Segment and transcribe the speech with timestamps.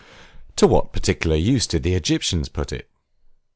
[0.55, 2.89] To what particular use did the Egyptians put it?